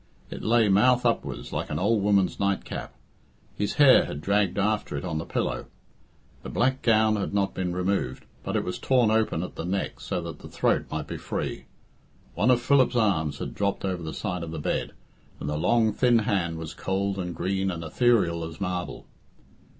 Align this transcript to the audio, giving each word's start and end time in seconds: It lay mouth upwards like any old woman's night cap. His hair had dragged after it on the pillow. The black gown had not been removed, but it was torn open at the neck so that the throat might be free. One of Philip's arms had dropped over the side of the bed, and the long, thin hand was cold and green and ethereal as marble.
It 0.31 0.41
lay 0.41 0.67
mouth 0.67 1.05
upwards 1.05 1.53
like 1.53 1.69
any 1.69 1.79
old 1.79 2.01
woman's 2.01 2.39
night 2.39 2.65
cap. 2.65 2.95
His 3.55 3.75
hair 3.75 4.05
had 4.05 4.19
dragged 4.19 4.57
after 4.57 4.97
it 4.97 5.05
on 5.05 5.19
the 5.19 5.27
pillow. 5.27 5.67
The 6.41 6.49
black 6.49 6.81
gown 6.81 7.17
had 7.17 7.35
not 7.35 7.53
been 7.53 7.71
removed, 7.75 8.25
but 8.43 8.55
it 8.55 8.63
was 8.63 8.79
torn 8.79 9.11
open 9.11 9.43
at 9.43 9.53
the 9.53 9.63
neck 9.63 9.99
so 9.99 10.19
that 10.21 10.39
the 10.39 10.47
throat 10.49 10.87
might 10.89 11.05
be 11.05 11.17
free. 11.17 11.65
One 12.33 12.49
of 12.49 12.63
Philip's 12.63 12.95
arms 12.95 13.37
had 13.37 13.53
dropped 13.53 13.85
over 13.85 14.01
the 14.01 14.11
side 14.11 14.41
of 14.41 14.49
the 14.49 14.57
bed, 14.57 14.93
and 15.39 15.47
the 15.47 15.55
long, 15.55 15.93
thin 15.93 16.17
hand 16.17 16.57
was 16.57 16.73
cold 16.73 17.19
and 17.19 17.35
green 17.35 17.69
and 17.69 17.83
ethereal 17.83 18.43
as 18.43 18.59
marble. 18.59 19.05